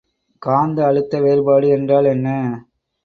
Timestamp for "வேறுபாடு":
1.19-1.67